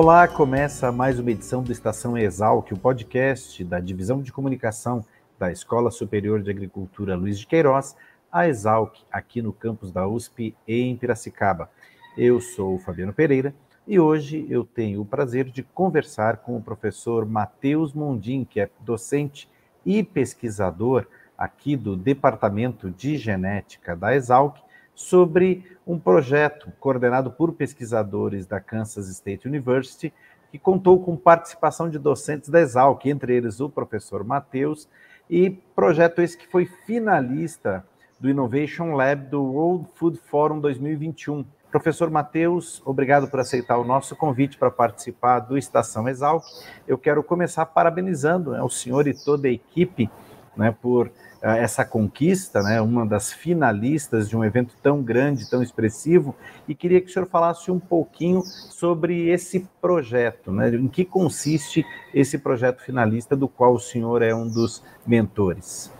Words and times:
Olá, 0.00 0.28
começa 0.28 0.92
mais 0.92 1.18
uma 1.18 1.32
edição 1.32 1.60
do 1.60 1.72
Estação 1.72 2.16
Exalc, 2.16 2.70
o 2.70 2.78
podcast 2.78 3.64
da 3.64 3.80
Divisão 3.80 4.22
de 4.22 4.30
Comunicação 4.30 5.04
da 5.36 5.50
Escola 5.50 5.90
Superior 5.90 6.40
de 6.40 6.48
Agricultura 6.48 7.16
Luiz 7.16 7.36
de 7.36 7.48
Queiroz, 7.48 7.96
a 8.30 8.46
Exalc, 8.46 8.94
aqui 9.10 9.42
no 9.42 9.52
campus 9.52 9.90
da 9.90 10.06
USP 10.06 10.54
em 10.68 10.96
Piracicaba. 10.96 11.68
Eu 12.16 12.40
sou 12.40 12.76
o 12.76 12.78
Fabiano 12.78 13.12
Pereira 13.12 13.52
e 13.88 13.98
hoje 13.98 14.46
eu 14.48 14.64
tenho 14.64 15.00
o 15.00 15.04
prazer 15.04 15.46
de 15.46 15.64
conversar 15.64 16.36
com 16.36 16.56
o 16.56 16.62
professor 16.62 17.26
Matheus 17.26 17.92
Mondim, 17.92 18.44
que 18.44 18.60
é 18.60 18.70
docente 18.78 19.50
e 19.84 20.04
pesquisador 20.04 21.08
aqui 21.36 21.76
do 21.76 21.96
Departamento 21.96 22.88
de 22.88 23.16
Genética 23.16 23.96
da 23.96 24.14
Exalc, 24.14 24.58
sobre 24.98 25.64
um 25.86 25.96
projeto 25.96 26.72
coordenado 26.80 27.30
por 27.30 27.52
pesquisadores 27.52 28.46
da 28.48 28.58
Kansas 28.58 29.08
State 29.08 29.46
University, 29.46 30.12
que 30.50 30.58
contou 30.58 31.00
com 31.00 31.16
participação 31.16 31.88
de 31.88 32.00
docentes 32.00 32.48
da 32.48 32.60
Exalc, 32.60 33.06
entre 33.06 33.32
eles 33.32 33.60
o 33.60 33.70
professor 33.70 34.24
Matheus, 34.24 34.88
e 35.30 35.50
projeto 35.76 36.20
esse 36.20 36.36
que 36.36 36.48
foi 36.48 36.66
finalista 36.66 37.86
do 38.18 38.28
Innovation 38.28 38.94
Lab 38.94 39.26
do 39.26 39.40
World 39.40 39.86
Food 39.94 40.18
Forum 40.28 40.58
2021. 40.58 41.44
Professor 41.70 42.10
Matheus, 42.10 42.82
obrigado 42.84 43.28
por 43.28 43.38
aceitar 43.38 43.78
o 43.78 43.84
nosso 43.84 44.16
convite 44.16 44.58
para 44.58 44.70
participar 44.70 45.38
do 45.38 45.56
Estação 45.56 46.08
Exalc. 46.08 46.42
Eu 46.88 46.98
quero 46.98 47.22
começar 47.22 47.64
parabenizando 47.66 48.50
né, 48.50 48.60
o 48.60 48.68
senhor 48.68 49.06
e 49.06 49.14
toda 49.14 49.46
a 49.46 49.52
equipe 49.52 50.10
né, 50.56 50.74
por 50.80 51.10
eh, 51.42 51.58
essa 51.58 51.84
conquista, 51.84 52.62
né, 52.62 52.80
uma 52.80 53.06
das 53.06 53.32
finalistas 53.32 54.28
de 54.28 54.36
um 54.36 54.44
evento 54.44 54.74
tão 54.82 55.02
grande, 55.02 55.48
tão 55.48 55.62
expressivo, 55.62 56.34
e 56.66 56.74
queria 56.74 57.00
que 57.00 57.08
o 57.08 57.12
senhor 57.12 57.26
falasse 57.26 57.70
um 57.70 57.78
pouquinho 57.78 58.42
sobre 58.42 59.28
esse 59.28 59.66
projeto, 59.80 60.50
né, 60.50 60.68
em 60.70 60.88
que 60.88 61.04
consiste 61.04 61.84
esse 62.12 62.38
projeto 62.38 62.82
finalista 62.82 63.36
do 63.36 63.48
qual 63.48 63.74
o 63.74 63.80
senhor 63.80 64.22
é 64.22 64.34
um 64.34 64.48
dos 64.48 64.82
mentores. 65.06 65.92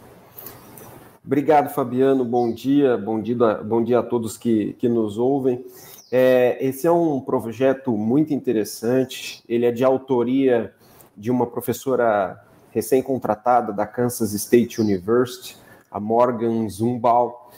Obrigado, 1.24 1.68
Fabiano. 1.68 2.24
Bom 2.24 2.50
dia, 2.50 2.96
bom 2.96 3.20
dia, 3.20 3.36
bom 3.62 3.84
dia 3.84 3.98
a 3.98 4.02
todos 4.02 4.38
que, 4.38 4.72
que 4.78 4.88
nos 4.88 5.18
ouvem. 5.18 5.62
É, 6.10 6.56
esse 6.66 6.86
é 6.86 6.90
um 6.90 7.20
projeto 7.20 7.94
muito 7.96 8.32
interessante. 8.32 9.44
Ele 9.46 9.66
é 9.66 9.70
de 9.70 9.84
autoria 9.84 10.72
de 11.14 11.30
uma 11.30 11.46
professora 11.46 12.42
recém-contratada 12.72 13.72
da 13.72 13.86
Kansas 13.86 14.32
State 14.32 14.80
University, 14.80 15.56
a 15.90 15.98
Morgan 15.98 16.68
Zumbal. 16.68 17.50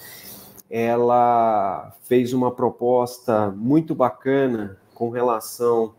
Ela 0.68 1.92
fez 2.04 2.32
uma 2.32 2.50
proposta 2.50 3.50
muito 3.50 3.94
bacana 3.94 4.76
com 4.94 5.10
relação 5.10 5.94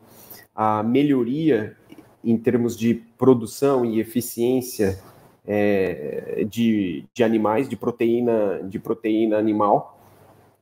à 0.56 0.82
melhoria 0.82 1.76
em 2.24 2.38
termos 2.38 2.78
de 2.78 2.94
produção 3.18 3.84
e 3.84 4.00
eficiência 4.00 5.00
é, 5.46 6.46
de, 6.48 7.06
de 7.14 7.24
animais, 7.24 7.68
de 7.68 7.76
proteína, 7.76 8.62
de 8.64 8.80
proteína 8.80 9.38
animal, 9.38 10.00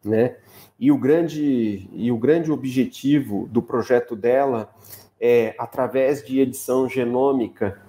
né? 0.04 0.38
E 0.80 0.92
o 0.92 0.98
grande 0.98 1.90
e 1.92 2.10
o 2.10 2.18
grande 2.18 2.52
objetivo 2.52 3.48
do 3.52 3.62
projeto 3.62 4.16
dela 4.16 4.74
é 5.20 5.54
através 5.60 6.24
de 6.26 6.40
edição 6.40 6.88
genômica 6.88 7.82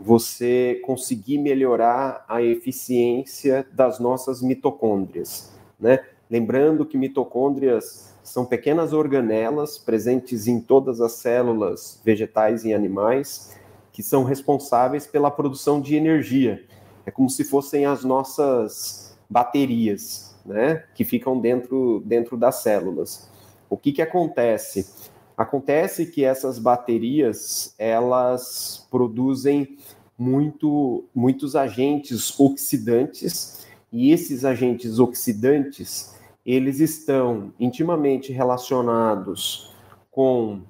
você 0.00 0.80
conseguir 0.84 1.36
melhorar 1.36 2.24
a 2.26 2.42
eficiência 2.42 3.66
das 3.70 4.00
nossas 4.00 4.40
mitocôndrias, 4.40 5.52
né? 5.78 6.00
Lembrando 6.30 6.86
que 6.86 6.96
mitocôndrias 6.96 8.14
são 8.22 8.46
pequenas 8.46 8.92
organelas 8.92 9.76
presentes 9.76 10.46
em 10.46 10.60
todas 10.60 11.00
as 11.00 11.12
células 11.12 12.00
vegetais 12.04 12.64
e 12.64 12.72
animais 12.72 13.56
que 13.92 14.02
são 14.02 14.24
responsáveis 14.24 15.06
pela 15.06 15.30
produção 15.30 15.80
de 15.80 15.96
energia. 15.96 16.64
É 17.04 17.10
como 17.10 17.28
se 17.28 17.44
fossem 17.44 17.84
as 17.84 18.04
nossas 18.04 19.18
baterias, 19.28 20.36
né? 20.46 20.84
Que 20.94 21.04
ficam 21.04 21.38
dentro, 21.38 22.02
dentro 22.06 22.36
das 22.36 22.62
células. 22.62 23.28
O 23.68 23.76
que, 23.76 23.92
que 23.92 24.00
acontece? 24.00 25.09
Acontece 25.40 26.04
que 26.04 26.22
essas 26.22 26.58
baterias 26.58 27.74
elas 27.78 28.86
produzem 28.90 29.78
muito, 30.18 31.06
muitos 31.14 31.56
agentes 31.56 32.38
oxidantes 32.38 33.66
e 33.90 34.12
esses 34.12 34.44
agentes 34.44 34.98
oxidantes 34.98 36.14
eles 36.44 36.78
estão 36.78 37.54
intimamente 37.58 38.34
relacionados 38.34 39.74
com 40.10 40.60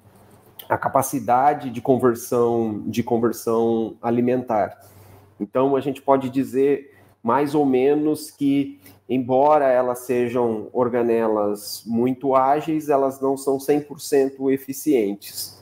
a 0.69 0.77
capacidade 0.77 1.69
de 1.69 1.81
conversão 1.81 2.81
de 2.87 3.03
conversão 3.03 3.97
alimentar. 4.01 4.79
Então 5.37 5.75
a 5.75 5.81
gente 5.81 6.01
pode 6.01 6.29
dizer 6.29 6.90
mais 7.23 7.53
ou 7.53 7.65
menos 7.65 8.31
que 8.31 8.79
embora 9.07 9.67
elas 9.67 9.99
sejam 9.99 10.69
organelas 10.71 11.83
muito 11.85 12.33
ágeis, 12.33 12.87
elas 12.87 13.19
não 13.19 13.35
são 13.35 13.57
100% 13.57 14.51
eficientes 14.53 15.61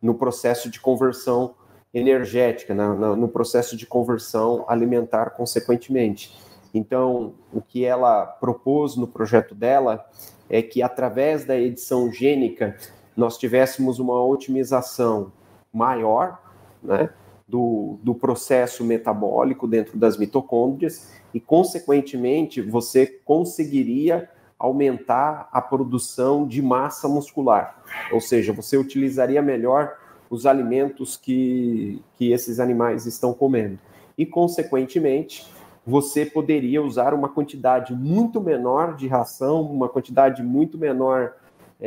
no 0.00 0.14
processo 0.14 0.70
de 0.70 0.80
conversão 0.80 1.54
energética, 1.92 2.72
na, 2.72 2.94
na, 2.94 3.16
no 3.16 3.26
processo 3.28 3.76
de 3.76 3.84
conversão 3.84 4.64
alimentar, 4.68 5.30
consequentemente. 5.30 6.36
Então, 6.72 7.34
o 7.52 7.60
que 7.60 7.84
ela 7.84 8.26
propôs 8.26 8.96
no 8.96 9.06
projeto 9.06 9.54
dela 9.54 10.04
é 10.48 10.62
que, 10.62 10.82
através 10.82 11.44
da 11.44 11.58
edição 11.58 12.12
gênica, 12.12 12.76
nós 13.16 13.38
tivéssemos 13.38 13.98
uma 13.98 14.24
otimização 14.24 15.32
maior, 15.72 16.40
né? 16.82 17.10
Do, 17.46 17.98
do 18.02 18.14
processo 18.14 18.82
metabólico 18.82 19.66
dentro 19.66 19.98
das 19.98 20.16
mitocôndrias 20.16 21.12
e, 21.32 21.40
consequentemente, 21.40 22.62
você 22.62 23.06
conseguiria 23.06 24.28
aumentar 24.58 25.48
a 25.52 25.60
produção 25.60 26.46
de 26.46 26.62
massa 26.62 27.06
muscular, 27.08 27.82
ou 28.12 28.20
seja, 28.20 28.52
você 28.52 28.76
utilizaria 28.76 29.42
melhor 29.42 29.98
os 30.30 30.46
alimentos 30.46 31.16
que, 31.16 32.02
que 32.16 32.32
esses 32.32 32.58
animais 32.58 33.04
estão 33.04 33.34
comendo. 33.34 33.78
E, 34.16 34.24
consequentemente, 34.24 35.46
você 35.86 36.24
poderia 36.24 36.82
usar 36.82 37.12
uma 37.12 37.28
quantidade 37.28 37.94
muito 37.94 38.40
menor 38.40 38.96
de 38.96 39.06
ração, 39.06 39.62
uma 39.62 39.88
quantidade 39.88 40.42
muito 40.42 40.78
menor 40.78 41.34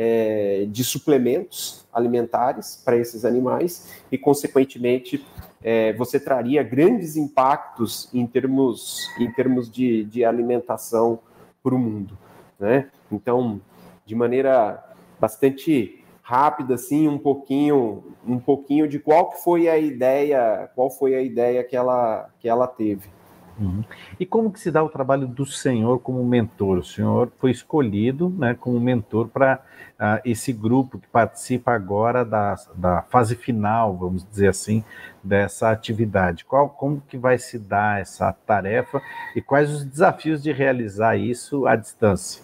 é, 0.00 0.64
de 0.70 0.84
suplementos 0.84 1.84
alimentares 1.92 2.80
para 2.84 2.96
esses 2.96 3.24
animais 3.24 3.92
e, 4.12 4.16
consequentemente, 4.16 5.26
é, 5.60 5.92
você 5.94 6.20
traria 6.20 6.62
grandes 6.62 7.16
impactos 7.16 8.08
em 8.14 8.24
termos, 8.24 9.10
em 9.18 9.28
termos 9.32 9.68
de, 9.68 10.04
de 10.04 10.24
alimentação 10.24 11.18
para 11.60 11.74
o 11.74 11.78
mundo. 11.80 12.16
Né? 12.60 12.88
Então, 13.10 13.60
de 14.06 14.14
maneira 14.14 14.80
bastante 15.18 16.04
rápida, 16.22 16.74
assim, 16.74 17.08
um 17.08 17.18
pouquinho, 17.18 18.04
um 18.24 18.38
pouquinho 18.38 18.86
de 18.86 19.00
qual 19.00 19.32
foi 19.32 19.68
a 19.68 19.76
ideia, 19.78 20.70
qual 20.76 20.90
foi 20.90 21.16
a 21.16 21.20
ideia 21.20 21.64
que 21.64 21.74
ela, 21.74 22.30
que 22.38 22.48
ela 22.48 22.68
teve. 22.68 23.08
Uhum. 23.58 23.82
E 24.18 24.24
como 24.24 24.52
que 24.52 24.60
se 24.60 24.70
dá 24.70 24.82
o 24.82 24.88
trabalho 24.88 25.26
do 25.26 25.44
senhor 25.44 25.98
como 25.98 26.24
mentor? 26.24 26.78
O 26.78 26.84
senhor 26.84 27.30
foi 27.38 27.50
escolhido 27.50 28.30
né, 28.30 28.56
como 28.58 28.78
mentor 28.78 29.28
para 29.28 29.56
uh, 29.56 29.58
ah, 29.98 30.20
esse 30.24 30.52
grupo 30.52 30.98
que 30.98 31.08
participa 31.08 31.72
agora 31.72 32.24
da, 32.24 32.54
da 32.74 33.02
fase 33.02 33.34
final, 33.34 33.96
vamos 33.96 34.24
dizer 34.28 34.48
assim, 34.48 34.84
dessa 35.22 35.70
atividade. 35.70 36.44
Qual, 36.44 36.68
como 36.68 37.00
que 37.00 37.18
vai 37.18 37.38
se 37.38 37.58
dar 37.58 38.00
essa 38.00 38.32
tarefa 38.32 39.02
e 39.34 39.42
quais 39.42 39.70
os 39.70 39.84
desafios 39.84 40.42
de 40.42 40.52
realizar 40.52 41.16
isso 41.16 41.66
à 41.66 41.74
distância? 41.74 42.42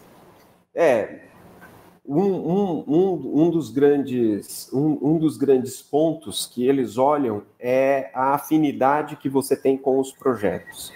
É, 0.74 1.20
um, 2.06 2.22
um, 2.22 2.84
um, 2.86 3.44
um, 3.44 3.50
dos 3.50 3.70
grandes, 3.70 4.70
um, 4.72 4.98
um 5.00 5.18
dos 5.18 5.36
grandes 5.36 5.80
pontos 5.80 6.46
que 6.46 6.66
eles 6.66 6.98
olham 6.98 7.42
é 7.58 8.10
a 8.12 8.34
afinidade 8.34 9.16
que 9.16 9.28
você 9.28 9.56
tem 9.56 9.78
com 9.78 9.98
os 9.98 10.12
projetos. 10.12 10.92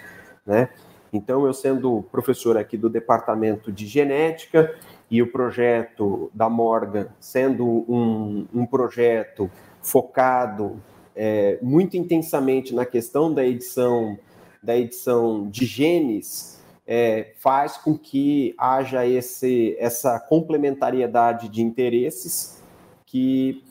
Né? 0.49 0.67
Então, 1.13 1.45
eu 1.45 1.53
sendo 1.53 2.03
professor 2.11 2.57
aqui 2.57 2.75
do 2.75 2.89
departamento 2.89 3.71
de 3.71 3.85
genética 3.85 4.75
e 5.09 5.21
o 5.21 5.31
projeto 5.31 6.31
da 6.33 6.49
Morgan 6.49 7.07
sendo 7.19 7.65
um, 7.87 8.47
um 8.51 8.65
projeto 8.65 9.49
focado 9.79 10.81
é, 11.15 11.59
muito 11.61 11.95
intensamente 11.95 12.73
na 12.73 12.83
questão 12.83 13.31
da 13.31 13.45
edição 13.45 14.17
da 14.61 14.75
edição 14.75 15.47
de 15.49 15.65
genes 15.65 16.59
é, 16.85 17.33
faz 17.37 17.77
com 17.77 17.95
que 17.97 18.55
haja 18.57 19.05
esse, 19.05 19.77
essa 19.79 20.19
complementariedade 20.19 21.47
de 21.47 21.61
interesses 21.61 22.61
que 23.05 23.63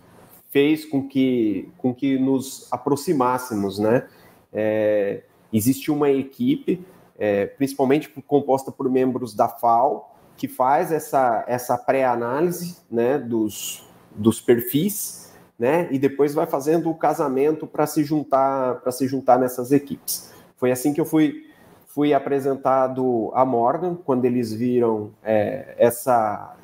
fez 0.51 0.85
com 0.85 1.07
que, 1.07 1.69
com 1.77 1.93
que 1.93 2.19
nos 2.19 2.67
aproximássemos, 2.73 3.79
né? 3.79 4.09
É, 4.51 5.25
existe 5.53 5.91
uma 5.91 6.11
equipe, 6.11 6.85
é, 7.19 7.47
principalmente 7.47 8.09
composta 8.27 8.71
por 8.71 8.91
membros 8.91 9.35
da 9.35 9.49
FAO, 9.49 10.15
que 10.37 10.47
faz 10.47 10.93
essa, 10.93 11.45
essa 11.49 11.77
pré-análise 11.77 12.79
né, 12.91 13.19
dos, 13.19 13.85
dos 14.15 14.41
perfis, 14.41 15.33
né? 15.59 15.89
E 15.91 15.99
depois 15.99 16.33
vai 16.33 16.47
fazendo 16.47 16.89
o 16.89 16.95
casamento 16.95 17.67
para 17.67 17.87
se 17.87 18.05
juntar 18.05 18.77
para 18.77 18.93
se 18.93 19.09
juntar 19.09 19.39
nessas 19.39 19.73
equipes. 19.73 20.33
Foi 20.57 20.71
assim 20.71 20.95
que 20.95 21.01
eu 21.01 21.05
fui 21.05 21.45
fui 21.89 22.15
apresentado 22.15 23.33
a 23.35 23.45
Morgan 23.45 23.97
quando 23.97 24.25
eles 24.25 24.53
viram 24.53 25.11
é, 25.25 25.75
essa 25.77 26.55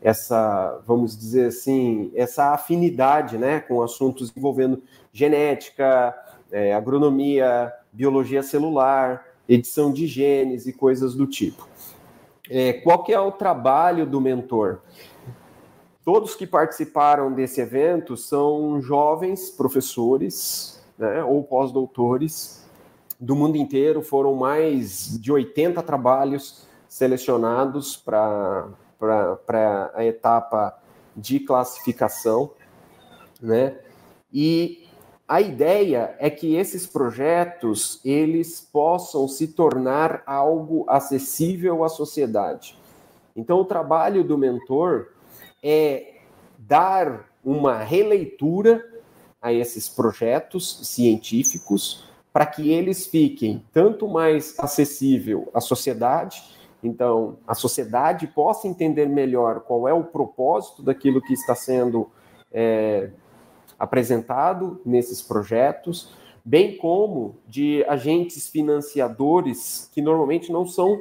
essa, 0.00 0.80
vamos 0.86 1.18
dizer 1.18 1.46
assim, 1.46 2.12
essa 2.14 2.52
afinidade 2.52 3.36
né, 3.36 3.60
com 3.60 3.82
assuntos 3.82 4.32
envolvendo 4.36 4.80
genética, 5.12 6.14
é, 6.50 6.72
agronomia, 6.72 7.72
biologia 7.92 8.42
celular, 8.42 9.26
edição 9.48 9.92
de 9.92 10.06
genes 10.06 10.66
e 10.66 10.72
coisas 10.72 11.14
do 11.14 11.26
tipo. 11.26 11.68
É, 12.50 12.72
qual 12.74 13.02
que 13.02 13.12
é 13.12 13.20
o 13.20 13.32
trabalho 13.32 14.06
do 14.06 14.20
mentor? 14.20 14.80
Todos 16.04 16.34
que 16.34 16.46
participaram 16.46 17.32
desse 17.32 17.60
evento 17.60 18.16
são 18.16 18.80
jovens 18.80 19.50
professores 19.50 20.82
né, 20.98 21.22
ou 21.22 21.44
pós-doutores 21.44 22.66
do 23.20 23.34
mundo 23.34 23.56
inteiro, 23.56 24.00
foram 24.00 24.34
mais 24.34 25.18
de 25.20 25.32
80 25.32 25.82
trabalhos 25.82 26.66
selecionados 26.88 27.96
para 27.96 28.68
a 29.94 30.04
etapa 30.04 30.78
de 31.16 31.40
classificação, 31.40 32.52
né? 33.40 33.76
E 34.32 34.87
a 35.28 35.40
ideia 35.40 36.16
é 36.18 36.30
que 36.30 36.56
esses 36.56 36.86
projetos 36.86 38.00
eles 38.04 38.60
possam 38.72 39.28
se 39.28 39.48
tornar 39.48 40.22
algo 40.26 40.84
acessível 40.88 41.84
à 41.84 41.88
sociedade. 41.88 42.76
Então, 43.36 43.60
o 43.60 43.64
trabalho 43.64 44.24
do 44.24 44.38
mentor 44.38 45.08
é 45.62 46.14
dar 46.56 47.28
uma 47.44 47.78
releitura 47.78 48.84
a 49.40 49.52
esses 49.52 49.88
projetos 49.88 50.80
científicos 50.88 52.08
para 52.32 52.46
que 52.46 52.70
eles 52.72 53.06
fiquem 53.06 53.62
tanto 53.72 54.08
mais 54.08 54.58
acessível 54.58 55.48
à 55.52 55.60
sociedade 55.60 56.58
então, 56.82 57.38
a 57.46 57.54
sociedade 57.54 58.26
possa 58.26 58.68
entender 58.68 59.06
melhor 59.06 59.60
qual 59.60 59.88
é 59.88 59.92
o 59.92 60.04
propósito 60.04 60.82
daquilo 60.82 61.20
que 61.20 61.32
está 61.32 61.54
sendo 61.54 62.08
é, 62.52 63.10
apresentado 63.78 64.80
nesses 64.84 65.22
projetos, 65.22 66.12
bem 66.44 66.76
como 66.76 67.36
de 67.46 67.84
agentes 67.88 68.48
financiadores 68.48 69.90
que 69.92 70.02
normalmente 70.02 70.50
não 70.50 70.66
são 70.66 71.00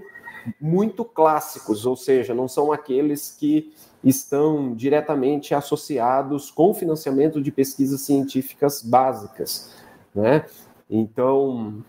muito 0.59 1.03
clássicos, 1.03 1.85
ou 1.85 1.95
seja, 1.95 2.33
não 2.33 2.47
são 2.47 2.71
aqueles 2.71 3.35
que 3.37 3.73
estão 4.03 4.73
diretamente 4.73 5.53
associados 5.53 6.51
com 6.51 6.71
o 6.71 6.73
financiamento 6.73 7.41
de 7.41 7.51
pesquisas 7.51 8.01
científicas 8.01 8.81
básicas, 8.81 9.73
né? 10.13 10.45
Então, 10.89 11.83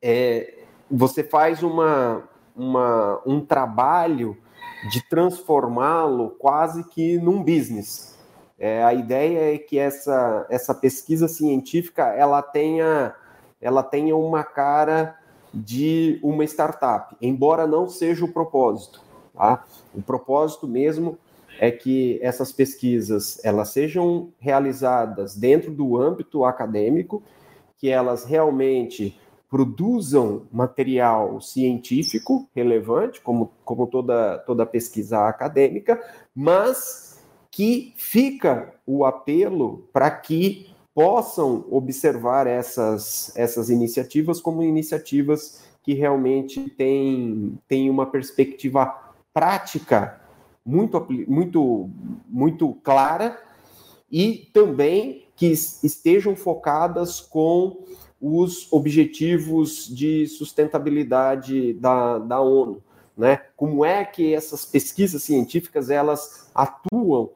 é, 0.00 0.64
você 0.90 1.24
faz 1.24 1.62
uma, 1.62 2.22
uma, 2.54 3.20
um 3.26 3.40
trabalho 3.40 4.36
de 4.90 5.02
transformá-lo 5.08 6.30
quase 6.38 6.84
que 6.84 7.18
num 7.18 7.42
business. 7.42 8.17
É, 8.58 8.82
a 8.82 8.92
ideia 8.92 9.54
é 9.54 9.58
que 9.58 9.78
essa, 9.78 10.46
essa 10.50 10.74
pesquisa 10.74 11.28
científica 11.28 12.08
ela 12.08 12.42
tenha, 12.42 13.14
ela 13.60 13.82
tenha 13.82 14.16
uma 14.16 14.42
cara 14.42 15.16
de 15.54 16.18
uma 16.22 16.44
startup, 16.44 17.16
embora 17.22 17.66
não 17.66 17.88
seja 17.88 18.24
o 18.24 18.32
propósito. 18.32 19.00
Tá? 19.34 19.64
O 19.94 20.02
propósito 20.02 20.66
mesmo 20.66 21.16
é 21.60 21.70
que 21.70 22.18
essas 22.22 22.52
pesquisas 22.52 23.40
elas 23.44 23.68
sejam 23.70 24.32
realizadas 24.38 25.36
dentro 25.36 25.70
do 25.70 25.96
âmbito 25.96 26.44
acadêmico, 26.44 27.22
que 27.76 27.88
elas 27.88 28.24
realmente 28.24 29.18
produzam 29.48 30.42
material 30.52 31.40
científico 31.40 32.48
relevante, 32.54 33.20
como, 33.20 33.50
como 33.64 33.86
toda, 33.86 34.38
toda 34.40 34.66
pesquisa 34.66 35.26
acadêmica, 35.26 35.98
mas 36.34 37.07
que 37.50 37.92
fica 37.96 38.74
o 38.86 39.04
apelo 39.04 39.88
para 39.92 40.10
que 40.10 40.68
possam 40.94 41.64
observar 41.70 42.46
essas, 42.46 43.32
essas 43.36 43.70
iniciativas 43.70 44.40
como 44.40 44.62
iniciativas 44.62 45.62
que 45.82 45.94
realmente 45.94 46.68
têm, 46.70 47.58
têm 47.68 47.88
uma 47.88 48.06
perspectiva 48.06 48.86
prática 49.32 50.20
muito, 50.66 51.06
muito, 51.26 51.90
muito 52.28 52.74
clara 52.82 53.40
e 54.10 54.50
também 54.52 55.26
que 55.36 55.46
estejam 55.46 56.34
focadas 56.34 57.20
com 57.20 57.84
os 58.20 58.70
objetivos 58.72 59.86
de 59.88 60.26
sustentabilidade 60.26 61.74
da, 61.74 62.18
da 62.18 62.40
ONU, 62.40 62.82
né? 63.16 63.42
Como 63.56 63.84
é 63.84 64.04
que 64.04 64.34
essas 64.34 64.64
pesquisas 64.64 65.22
científicas 65.22 65.88
elas 65.88 66.50
atuam 66.54 67.30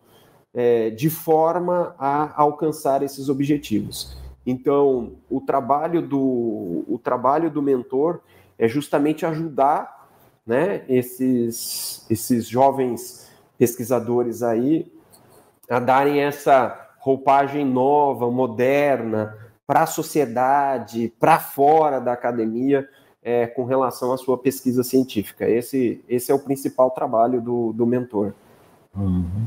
é, 0.55 0.91
de 0.91 1.09
forma 1.09 1.95
a 1.99 2.41
alcançar 2.41 3.03
esses 3.03 3.29
objetivos. 3.29 4.17
Então, 4.47 5.13
o 5.31 5.41
trabalho 5.41 6.03
do 6.03 6.85
o 6.89 7.01
trabalho 7.03 7.51
do 7.51 7.63
mentor 7.63 8.21
é 8.59 8.69
justamente 8.69 9.25
ajudar, 9.25 10.09
né, 10.47 10.83
esses 10.89 12.05
esses 12.11 12.49
jovens 12.49 13.31
pesquisadores 13.57 14.43
aí 14.43 14.93
a 15.71 15.79
darem 15.79 16.21
essa 16.21 16.91
roupagem 16.99 17.65
nova, 17.65 18.31
moderna, 18.31 19.37
para 19.67 19.83
a 19.83 19.87
sociedade, 19.87 21.13
para 21.19 21.39
fora 21.39 22.01
da 22.01 22.13
academia, 22.13 22.89
é, 23.23 23.47
com 23.47 23.65
relação 23.65 24.13
à 24.13 24.19
sua 24.19 24.37
pesquisa 24.37 24.83
científica. 24.83 25.49
Esse, 25.49 26.03
esse 26.09 26.31
é 26.31 26.35
o 26.35 26.39
principal 26.39 26.91
trabalho 26.91 27.41
do, 27.41 27.73
do 27.73 27.87
mentor. 27.87 28.35
Uhum. 28.95 29.47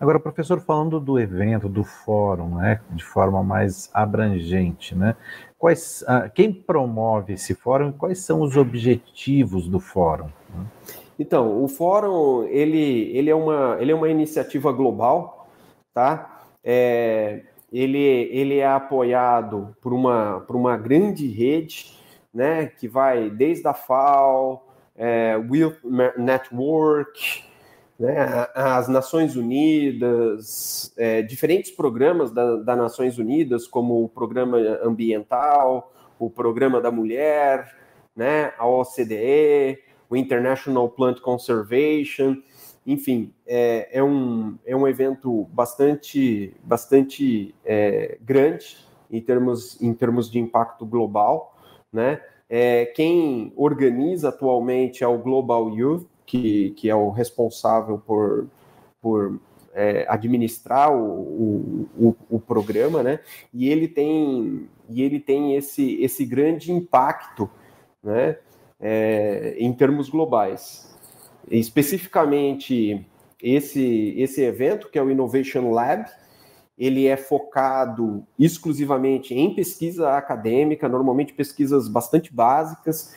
Agora, 0.00 0.18
professor, 0.18 0.58
falando 0.62 0.98
do 0.98 1.20
evento, 1.20 1.68
do 1.68 1.84
fórum, 1.84 2.54
né, 2.54 2.80
de 2.88 3.04
forma 3.04 3.42
mais 3.42 3.90
abrangente, 3.92 4.94
né, 4.94 5.14
quais, 5.58 6.02
ah, 6.08 6.26
quem 6.26 6.50
promove 6.50 7.34
esse 7.34 7.54
fórum 7.54 7.90
e 7.90 7.92
quais 7.92 8.20
são 8.20 8.40
os 8.40 8.56
objetivos 8.56 9.68
do 9.68 9.78
fórum? 9.78 10.28
Então, 11.18 11.62
o 11.62 11.68
fórum 11.68 12.44
ele, 12.44 13.14
ele, 13.14 13.28
é, 13.28 13.34
uma, 13.34 13.76
ele 13.78 13.92
é 13.92 13.94
uma 13.94 14.08
iniciativa 14.08 14.72
global, 14.72 15.46
tá? 15.92 16.44
É, 16.64 17.42
ele, 17.70 17.98
ele 17.98 18.56
é 18.56 18.66
apoiado 18.66 19.76
por 19.82 19.92
uma, 19.92 20.40
por 20.46 20.56
uma 20.56 20.78
grande 20.78 21.28
rede, 21.28 21.94
né, 22.32 22.66
que 22.66 22.88
vai 22.88 23.28
desde 23.28 23.68
a 23.68 23.74
FAO, 23.74 24.66
é, 24.96 25.36
Will 25.36 25.74
Network, 26.16 27.49
né, 28.00 28.48
as 28.54 28.88
Nações 28.88 29.36
Unidas, 29.36 30.90
é, 30.96 31.20
diferentes 31.20 31.70
programas 31.70 32.32
das 32.32 32.64
da 32.64 32.74
Nações 32.74 33.18
Unidas, 33.18 33.66
como 33.66 34.02
o 34.02 34.08
Programa 34.08 34.56
Ambiental, 34.82 35.92
o 36.18 36.30
Programa 36.30 36.80
da 36.80 36.90
Mulher, 36.90 37.76
né, 38.16 38.54
a 38.56 38.66
OCDE, 38.66 39.78
o 40.08 40.16
International 40.16 40.88
Plant 40.88 41.20
Conservation, 41.20 42.38
enfim, 42.86 43.34
é, 43.46 43.90
é, 43.92 44.02
um, 44.02 44.58
é 44.64 44.74
um 44.74 44.88
evento 44.88 45.44
bastante, 45.52 46.54
bastante 46.64 47.54
é, 47.62 48.16
grande 48.22 48.78
em 49.10 49.20
termos, 49.20 49.80
em 49.82 49.92
termos 49.92 50.30
de 50.30 50.38
impacto 50.38 50.86
global, 50.86 51.54
né? 51.92 52.22
É, 52.48 52.86
quem 52.86 53.52
organiza 53.54 54.30
atualmente 54.30 55.04
é 55.04 55.06
o 55.06 55.18
Global 55.18 55.70
Youth, 55.70 56.09
que, 56.30 56.70
que 56.76 56.88
é 56.88 56.94
o 56.94 57.10
responsável 57.10 57.98
por, 57.98 58.46
por 59.02 59.40
é, 59.74 60.06
administrar 60.08 60.94
o, 60.94 61.88
o, 61.98 62.16
o, 62.30 62.38
programa, 62.38 63.02
né? 63.02 63.18
E 63.52 63.68
ele 63.68 63.88
tem, 63.88 64.68
e 64.88 65.02
ele 65.02 65.18
tem 65.18 65.56
esse, 65.56 66.00
esse 66.00 66.24
grande 66.24 66.70
impacto, 66.70 67.50
né? 68.00 68.36
é, 68.78 69.56
em 69.58 69.72
termos 69.72 70.08
globais. 70.08 70.96
Especificamente, 71.50 73.04
esse, 73.42 74.14
esse 74.16 74.40
evento, 74.40 74.88
que 74.88 75.00
é 75.00 75.02
o 75.02 75.10
Innovation 75.10 75.72
Lab, 75.72 76.04
ele 76.78 77.08
é 77.08 77.16
focado 77.16 78.24
exclusivamente 78.38 79.34
em 79.34 79.52
pesquisa 79.52 80.16
acadêmica, 80.16 80.88
normalmente 80.88 81.32
pesquisas 81.32 81.88
bastante 81.88 82.32
básicas, 82.32 83.16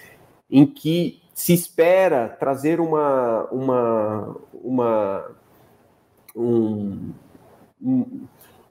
em 0.50 0.66
que 0.66 1.23
se 1.34 1.54
espera 1.54 2.30
trazer 2.30 2.80
uma, 2.80 3.48
uma, 3.52 4.38
uma, 4.54 5.32
um, 6.36 7.12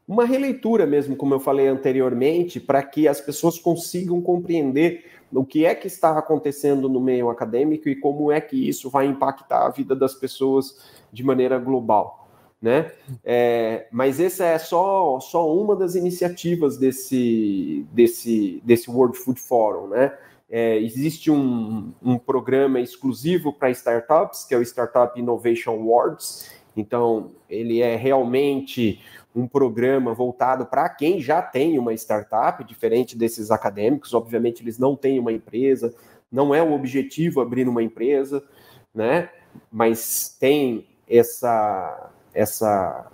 uma 0.07 0.25
releitura 0.25 0.87
mesmo, 0.87 1.16
como 1.16 1.35
eu 1.35 1.40
falei 1.40 1.66
anteriormente, 1.66 2.61
para 2.61 2.83
que 2.83 3.09
as 3.09 3.21
pessoas 3.21 3.59
consigam 3.59 4.21
compreender 4.21 5.04
o 5.33 5.45
que 5.45 5.64
é 5.64 5.75
que 5.75 5.87
está 5.87 6.16
acontecendo 6.19 6.88
no 6.88 7.00
meio 7.00 7.31
acadêmico 7.31 7.88
e 7.88 7.97
como 7.97 8.31
é 8.31 8.40
que 8.40 8.69
isso 8.69 8.90
vai 8.90 9.07
impactar 9.07 9.66
a 9.66 9.71
vida 9.71 9.97
das 9.97 10.14
pessoas 10.14 10.78
de 11.12 11.25
maneira 11.25 11.59
global. 11.59 12.28
Né? 12.61 12.92
É, 13.25 13.88
mas 13.90 14.21
essa 14.21 14.45
é 14.45 14.57
só, 14.57 15.19
só 15.19 15.52
uma 15.52 15.75
das 15.75 15.97
iniciativas 15.97 16.76
desse, 16.76 17.85
desse, 17.92 18.62
desse 18.64 18.88
World 18.88 19.19
Food 19.19 19.40
Forum. 19.40 19.88
Né? 19.88 20.16
É, 20.54 20.76
existe 20.76 21.30
um, 21.30 21.94
um 22.02 22.18
programa 22.18 22.78
exclusivo 22.78 23.54
para 23.54 23.71
startups, 23.71 24.44
que 24.44 24.54
é 24.54 24.59
o 24.59 24.62
Startup 24.62 25.18
Innovation 25.18 25.71
Awards. 25.71 26.52
Então, 26.76 27.30
ele 27.49 27.80
é 27.80 27.97
realmente 27.97 29.00
um 29.35 29.49
programa 29.49 30.12
voltado 30.12 30.66
para 30.66 30.90
quem 30.90 31.23
já 31.23 31.40
tem 31.40 31.78
uma 31.78 31.94
startup, 31.94 32.62
diferente 32.64 33.16
desses 33.16 33.50
acadêmicos. 33.50 34.12
Obviamente, 34.12 34.62
eles 34.62 34.78
não 34.78 34.94
têm 34.94 35.18
uma 35.18 35.32
empresa, 35.32 35.94
não 36.30 36.54
é 36.54 36.62
o 36.62 36.75
objetivo 36.75 37.40
abrir 37.40 37.66
uma 37.66 37.82
empresa, 37.82 38.44
né? 38.94 39.30
Mas 39.71 40.37
tem 40.38 40.87
essa, 41.09 42.11
essa, 42.35 43.11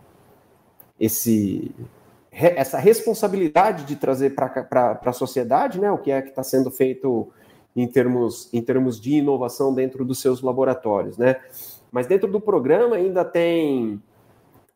esse, 0.98 1.70
essa 2.38 2.78
responsabilidade 2.78 3.84
de 3.84 3.96
trazer 3.96 4.34
para 4.34 5.00
a 5.04 5.12
sociedade, 5.12 5.80
né? 5.80 5.90
O 5.90 5.98
que 5.98 6.10
é 6.10 6.22
que 6.22 6.28
está 6.28 6.42
sendo 6.42 6.70
feito 6.70 7.30
em 7.74 7.86
termos, 7.86 8.48
em 8.52 8.62
termos 8.62 9.00
de 9.00 9.16
inovação 9.16 9.74
dentro 9.74 10.04
dos 10.04 10.20
seus 10.20 10.40
laboratórios, 10.40 11.18
né? 11.18 11.36
Mas 11.90 12.06
dentro 12.06 12.30
do 12.30 12.40
programa 12.40 12.96
ainda 12.96 13.24
tem 13.24 14.00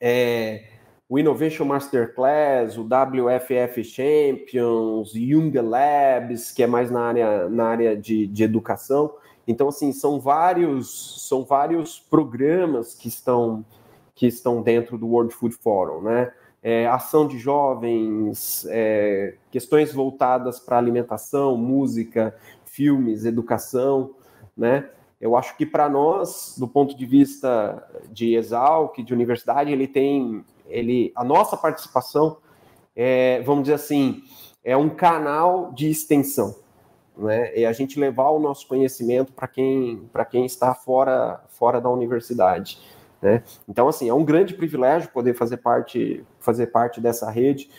é, 0.00 0.64
o 1.08 1.18
Innovation 1.18 1.64
Masterclass, 1.64 2.76
o 2.78 2.82
WFF 2.82 3.84
Champions, 3.84 5.14
Young 5.14 5.52
Labs, 5.60 6.50
que 6.50 6.62
é 6.62 6.66
mais 6.66 6.90
na 6.90 7.00
área, 7.00 7.48
na 7.48 7.66
área 7.66 7.96
de, 7.96 8.26
de 8.26 8.42
educação. 8.42 9.14
Então, 9.46 9.68
assim, 9.68 9.92
são 9.92 10.18
vários, 10.18 11.28
são 11.28 11.44
vários 11.44 11.98
programas 11.98 12.94
que 12.94 13.08
estão, 13.08 13.64
que 14.14 14.26
estão 14.26 14.62
dentro 14.62 14.96
do 14.96 15.06
World 15.06 15.34
Food 15.34 15.54
Forum, 15.56 16.02
né? 16.02 16.32
É, 16.62 16.86
ação 16.86 17.26
de 17.26 17.38
jovens, 17.38 18.64
é, 18.70 19.34
questões 19.50 19.92
voltadas 19.92 20.60
para 20.60 20.78
alimentação, 20.78 21.56
música, 21.56 22.36
filmes, 22.64 23.24
educação, 23.24 24.14
né? 24.56 24.88
Eu 25.20 25.36
acho 25.36 25.56
que 25.56 25.64
para 25.64 25.88
nós, 25.88 26.56
do 26.58 26.66
ponto 26.66 26.96
de 26.96 27.06
vista 27.06 27.88
de 28.10 28.34
Exalc, 28.34 28.98
de 28.98 29.12
universidade, 29.12 29.70
ele 29.70 29.86
tem 29.86 30.44
ele, 30.66 31.12
a 31.14 31.22
nossa 31.22 31.56
participação, 31.56 32.38
é, 32.96 33.40
vamos 33.42 33.64
dizer 33.64 33.74
assim, 33.74 34.22
é 34.64 34.76
um 34.76 34.88
canal 34.88 35.72
de 35.72 35.88
extensão, 35.90 36.56
né? 37.16 37.52
É 37.54 37.66
a 37.66 37.72
gente 37.72 38.00
levar 38.00 38.30
o 38.30 38.38
nosso 38.38 38.66
conhecimento 38.66 39.32
para 39.32 39.46
quem, 39.46 40.08
para 40.12 40.24
quem 40.24 40.46
está 40.46 40.74
fora, 40.74 41.42
fora 41.50 41.80
da 41.80 41.90
universidade. 41.90 42.80
Né? 43.22 43.42
Então, 43.68 43.88
assim, 43.88 44.08
é 44.08 44.14
um 44.14 44.24
grande 44.24 44.54
privilégio 44.54 45.08
poder 45.10 45.34
fazer 45.34 45.58
parte, 45.58 46.24
fazer 46.40 46.66
parte 46.66 47.00
dessa 47.00 47.30
rede 47.30 47.70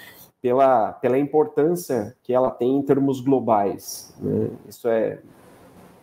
pela, 0.41 0.93
pela 0.93 1.17
importância 1.17 2.15
que 2.23 2.33
ela 2.33 2.49
tem 2.49 2.77
em 2.77 2.81
termos 2.81 3.19
globais. 3.19 4.15
Né? 4.19 4.49
Isso 4.69 4.87
é, 4.87 5.19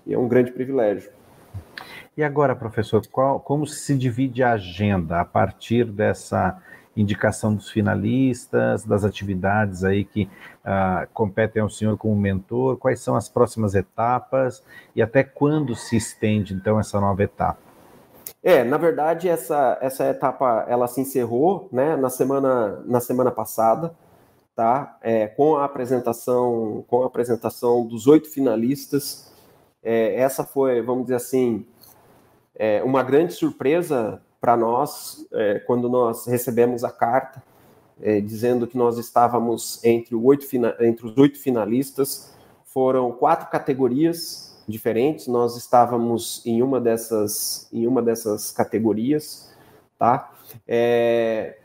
é 0.08 0.18
um 0.18 0.28
grande 0.28 0.52
privilégio. 0.52 1.10
E 2.16 2.22
agora, 2.22 2.54
professor, 2.54 3.00
qual, 3.10 3.40
como 3.40 3.66
se 3.66 3.96
divide 3.96 4.42
a 4.42 4.52
agenda 4.52 5.20
a 5.20 5.24
partir 5.24 5.84
dessa 5.84 6.60
indicação 6.94 7.54
dos 7.54 7.70
finalistas, 7.70 8.84
das 8.84 9.04
atividades 9.04 9.84
aí 9.84 10.04
que 10.04 10.24
uh, 10.64 11.08
competem 11.14 11.62
ao 11.62 11.70
senhor 11.70 11.96
como 11.96 12.14
mentor, 12.16 12.76
quais 12.76 13.00
são 13.00 13.14
as 13.16 13.28
próximas 13.28 13.74
etapas 13.74 14.62
e 14.94 15.00
até 15.00 15.22
quando 15.22 15.74
se 15.74 15.96
estende, 15.96 16.52
então, 16.52 16.78
essa 16.78 17.00
nova 17.00 17.22
etapa? 17.22 17.69
É, 18.42 18.64
na 18.64 18.78
verdade, 18.78 19.28
essa, 19.28 19.78
essa 19.80 20.08
etapa, 20.08 20.64
ela 20.68 20.88
se 20.88 21.00
encerrou, 21.00 21.68
né, 21.70 21.96
na 21.96 22.08
semana, 22.08 22.82
na 22.86 23.00
semana 23.00 23.30
passada, 23.30 23.94
tá, 24.56 24.98
é, 25.02 25.26
com 25.26 25.56
a 25.56 25.64
apresentação, 25.64 26.84
com 26.88 27.02
a 27.02 27.06
apresentação 27.06 27.86
dos 27.86 28.06
oito 28.06 28.30
finalistas, 28.30 29.30
é, 29.82 30.14
essa 30.14 30.44
foi, 30.44 30.82
vamos 30.82 31.04
dizer 31.04 31.16
assim, 31.16 31.66
é, 32.54 32.82
uma 32.82 33.02
grande 33.02 33.32
surpresa 33.32 34.20
para 34.40 34.56
nós 34.56 35.26
é, 35.32 35.58
quando 35.60 35.88
nós 35.88 36.26
recebemos 36.26 36.84
a 36.84 36.90
carta 36.90 37.42
é, 38.00 38.20
dizendo 38.20 38.66
que 38.66 38.76
nós 38.76 38.98
estávamos 38.98 39.82
entre, 39.84 40.14
oito, 40.14 40.46
entre 40.80 41.06
os 41.06 41.16
oito 41.18 41.38
finalistas. 41.38 42.34
Foram 42.64 43.12
quatro 43.12 43.48
categorias 43.50 44.49
diferentes. 44.70 45.26
Nós 45.26 45.56
estávamos 45.56 46.42
em 46.46 46.62
uma 46.62 46.80
dessas, 46.80 47.68
em 47.72 47.86
uma 47.86 48.00
dessas 48.00 48.50
categorias, 48.50 49.54
tá? 49.98 50.32
É, 50.66 51.58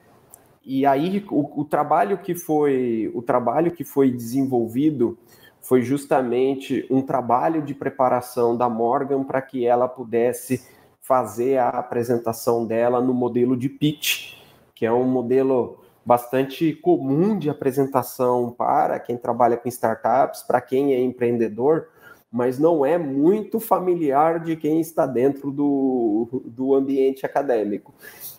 e 0.65 0.85
aí 0.85 1.25
o, 1.29 1.61
o, 1.61 1.65
trabalho 1.65 2.17
que 2.17 2.35
foi 2.35 3.11
o 3.13 3.21
trabalho 3.21 3.71
que 3.71 3.83
foi 3.83 4.11
desenvolvido 4.11 5.17
foi 5.61 5.81
justamente 5.81 6.85
um 6.89 7.01
trabalho 7.01 7.61
de 7.61 7.73
preparação 7.73 8.55
da 8.57 8.67
Morgan 8.67 9.23
para 9.23 9.41
que 9.41 9.65
ela 9.65 9.87
pudesse 9.87 10.65
fazer 11.01 11.57
a 11.57 11.69
apresentação 11.69 12.65
dela 12.65 12.99
no 12.99 13.13
modelo 13.13 13.55
de 13.55 13.69
pitch, 13.69 14.37
que 14.73 14.85
é 14.85 14.91
um 14.91 15.05
modelo 15.05 15.79
bastante 16.05 16.73
comum 16.73 17.37
de 17.37 17.49
apresentação 17.49 18.51
para 18.51 18.99
quem 18.99 19.17
trabalha 19.17 19.57
com 19.57 19.67
startups, 19.67 20.43
para 20.43 20.61
quem 20.61 20.93
é 20.93 21.01
empreendedor, 21.01 21.89
mas 22.31 22.59
não 22.59 22.85
é 22.85 22.97
muito 22.97 23.59
familiar 23.59 24.43
de 24.43 24.55
quem 24.55 24.79
está 24.79 25.05
dentro 25.05 25.51
do, 25.51 26.43
do 26.45 26.75
ambiente 26.75 27.25
acadêmico. 27.25 27.93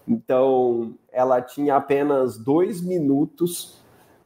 Então, 0.06 0.94
ela 1.10 1.40
tinha 1.40 1.76
apenas 1.76 2.36
dois 2.36 2.80
minutos 2.80 3.82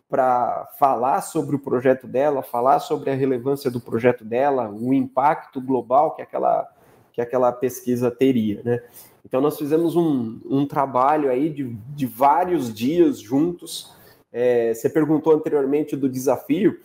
para 0.09 0.69
falar 0.79 1.23
sobre 1.23 1.55
o 1.55 1.59
projeto 1.59 2.09
dela, 2.09 2.43
falar 2.43 2.81
sobre 2.81 3.11
a 3.11 3.15
relevância 3.15 3.71
do 3.71 3.81
projeto 3.81 4.25
dela, 4.25 4.69
o 4.69 4.93
impacto 4.93 5.61
global 5.61 6.15
que 6.15 6.23
aquela 6.23 6.69
que 7.13 7.21
aquela 7.21 7.53
pesquisa 7.53 8.11
teria, 8.11 8.63
né? 8.65 8.81
Então 9.25 9.41
nós 9.41 9.59
fizemos 9.59 9.97
um, 9.97 10.41
um 10.45 10.67
trabalho 10.67 11.31
aí 11.31 11.51
de, 11.51 11.65
de 11.95 12.07
vários 12.07 12.73
dias 12.73 13.21
juntos. 13.21 13.93
É, 14.33 14.73
você 14.73 14.89
perguntou 14.89 15.35
anteriormente 15.35 15.97
do 15.97 16.09
desafio, 16.09 16.81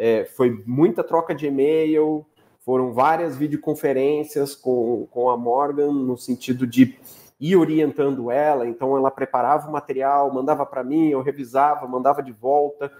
é, 0.00 0.24
foi 0.24 0.62
muita 0.64 1.04
troca 1.04 1.34
de 1.34 1.46
e-mail, 1.46 2.24
foram 2.60 2.90
várias 2.90 3.36
videoconferências 3.36 4.54
com, 4.54 5.06
com 5.10 5.28
a 5.28 5.36
Morgan 5.36 5.92
no 5.92 6.16
sentido 6.16 6.66
de 6.66 6.98
ir 7.38 7.54
orientando 7.54 8.30
ela, 8.30 8.66
então 8.66 8.96
ela 8.96 9.10
preparava 9.10 9.68
o 9.68 9.72
material, 9.72 10.32
mandava 10.32 10.64
para 10.64 10.82
mim, 10.82 11.08
eu 11.08 11.20
revisava, 11.20 11.86
mandava 11.86 12.22
de 12.22 12.32
volta, 12.32 12.90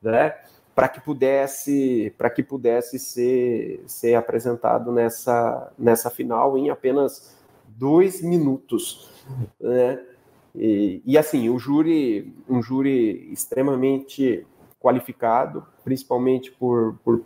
né? 0.00 0.34
para 0.74 0.88
que 0.88 1.00
pudesse 1.00 2.14
para 2.16 2.28
que 2.30 2.42
pudesse 2.42 2.98
ser, 2.98 3.82
ser 3.86 4.14
apresentado 4.14 4.92
nessa, 4.92 5.72
nessa 5.78 6.10
final 6.10 6.56
em 6.56 6.68
apenas 6.70 7.34
dois 7.66 8.22
minutos, 8.22 9.10
né? 9.60 10.02
E, 10.54 11.02
e 11.04 11.18
assim 11.18 11.50
o 11.50 11.58
júri 11.58 12.34
um 12.48 12.62
júri 12.62 13.30
extremamente 13.32 14.46
qualificado, 14.80 15.66
principalmente 15.84 16.50
por, 16.52 16.98
por 17.04 17.22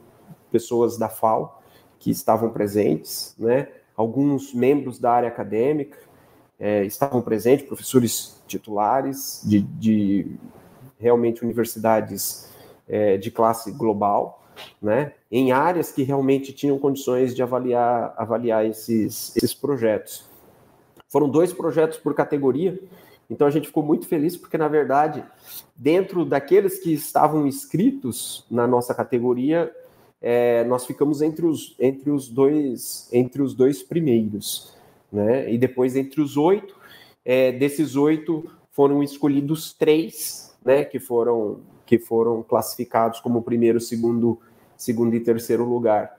pessoas 0.50 0.96
da 0.96 1.08
FAO 1.08 1.62
que 1.98 2.10
estavam 2.10 2.50
presentes, 2.50 3.34
né? 3.38 3.68
Alguns 3.96 4.54
membros 4.54 4.98
da 4.98 5.12
área 5.12 5.28
acadêmica 5.28 5.98
é, 6.58 6.84
estavam 6.84 7.20
presentes, 7.20 7.66
professores 7.66 8.42
titulares 8.46 9.42
de, 9.44 9.60
de 9.60 10.36
realmente 10.98 11.42
universidades 11.42 12.50
é, 12.88 13.16
de 13.16 13.30
classe 13.30 13.72
global, 13.72 14.42
né, 14.80 15.14
em 15.30 15.52
áreas 15.52 15.90
que 15.90 16.02
realmente 16.02 16.52
tinham 16.52 16.78
condições 16.78 17.34
de 17.34 17.42
avaliar, 17.42 18.12
avaliar 18.16 18.66
esses, 18.66 19.34
esses 19.36 19.54
projetos. 19.54 20.28
Foram 21.08 21.28
dois 21.28 21.52
projetos 21.52 21.98
por 21.98 22.14
categoria, 22.14 22.78
então 23.30 23.46
a 23.46 23.50
gente 23.50 23.68
ficou 23.68 23.82
muito 23.82 24.08
feliz 24.08 24.36
porque, 24.36 24.58
na 24.58 24.66
verdade, 24.66 25.24
dentro 25.76 26.24
daqueles 26.24 26.80
que 26.80 26.92
estavam 26.92 27.46
inscritos 27.46 28.44
na 28.50 28.66
nossa 28.66 28.92
categoria, 28.92 29.72
é, 30.20 30.64
nós 30.64 30.84
ficamos 30.84 31.22
entre 31.22 31.46
os, 31.46 31.76
entre 31.78 32.10
os 32.10 32.28
dois 32.28 33.08
entre 33.12 33.40
os 33.40 33.54
dois 33.54 33.82
primeiros, 33.82 34.74
né? 35.10 35.50
E 35.50 35.56
depois 35.56 35.96
entre 35.96 36.20
os 36.20 36.36
oito, 36.36 36.74
é, 37.24 37.52
desses 37.52 37.94
oito 37.96 38.44
foram 38.72 39.02
escolhidos 39.02 39.72
três, 39.72 40.54
né? 40.64 40.84
Que 40.84 40.98
foram 40.98 41.60
que 41.86 41.98
foram 41.98 42.42
classificados 42.42 43.18
como 43.20 43.42
primeiro, 43.42 43.80
segundo, 43.80 44.38
segundo 44.76 45.14
e 45.16 45.20
terceiro 45.20 45.64
lugar, 45.64 46.16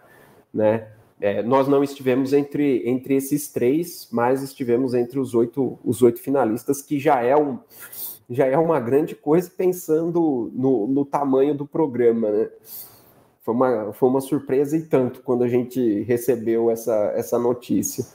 né? 0.54 0.88
É, 1.22 1.44
nós 1.44 1.68
não 1.68 1.84
estivemos 1.84 2.34
entre, 2.34 2.82
entre 2.90 3.16
esses 3.16 3.48
três, 3.48 4.10
mas 4.12 4.42
estivemos 4.42 4.96
entre 4.96 5.20
os 5.20 5.36
oito, 5.36 5.78
os 5.86 6.02
oito 6.02 6.20
finalistas, 6.20 6.82
que 6.82 6.98
já 6.98 7.22
é, 7.22 7.38
um, 7.38 7.60
já 8.28 8.48
é 8.48 8.58
uma 8.58 8.80
grande 8.80 9.14
coisa 9.14 9.50
pensando 9.56 10.52
no, 10.52 10.88
no 10.88 11.06
tamanho 11.06 11.54
do 11.54 11.68
programa, 11.68 12.32
né? 12.32 12.50
Foi 13.44 13.54
uma, 13.54 13.94
foi 13.94 14.10
uma 14.10 14.22
surpresa 14.22 14.76
e 14.76 14.82
tanto 14.82 15.22
quando 15.22 15.44
a 15.44 15.48
gente 15.48 16.02
recebeu 16.02 16.72
essa, 16.72 17.14
essa 17.16 17.38
notícia. 17.38 18.06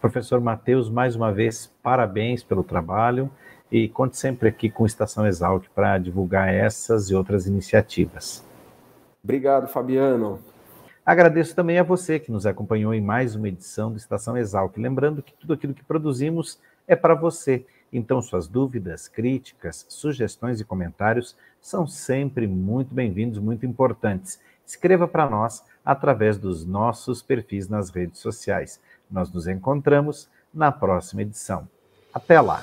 Professor 0.00 0.40
Matheus, 0.40 0.90
mais 0.90 1.16
uma 1.16 1.32
vez, 1.32 1.72
parabéns 1.82 2.42
pelo 2.42 2.62
trabalho 2.62 3.30
e 3.70 3.88
conte 3.88 4.16
sempre 4.16 4.48
aqui 4.48 4.70
com 4.70 4.86
Estação 4.86 5.26
Exalc 5.26 5.64
para 5.74 5.98
divulgar 5.98 6.52
essas 6.52 7.10
e 7.10 7.14
outras 7.14 7.46
iniciativas. 7.46 8.44
Obrigado, 9.22 9.68
Fabiano. 9.68 10.38
Agradeço 11.08 11.56
também 11.56 11.78
a 11.78 11.82
você 11.82 12.18
que 12.18 12.30
nos 12.30 12.44
acompanhou 12.44 12.92
em 12.92 13.00
mais 13.00 13.34
uma 13.34 13.48
edição 13.48 13.90
do 13.90 13.96
Estação 13.96 14.36
Exalc. 14.36 14.76
Lembrando 14.76 15.22
que 15.22 15.32
tudo 15.32 15.54
aquilo 15.54 15.72
que 15.72 15.82
produzimos 15.82 16.60
é 16.86 16.94
para 16.94 17.14
você. 17.14 17.64
Então, 17.90 18.20
suas 18.20 18.46
dúvidas, 18.46 19.08
críticas, 19.08 19.86
sugestões 19.88 20.60
e 20.60 20.66
comentários 20.66 21.34
são 21.62 21.86
sempre 21.86 22.46
muito 22.46 22.94
bem-vindos, 22.94 23.38
muito 23.38 23.64
importantes. 23.64 24.38
Escreva 24.66 25.08
para 25.08 25.30
nós 25.30 25.64
através 25.82 26.36
dos 26.36 26.66
nossos 26.66 27.22
perfis 27.22 27.70
nas 27.70 27.88
redes 27.88 28.20
sociais. 28.20 28.78
Nós 29.10 29.32
nos 29.32 29.46
encontramos 29.48 30.28
na 30.52 30.70
próxima 30.70 31.22
edição. 31.22 31.66
Até 32.12 32.38
lá! 32.38 32.62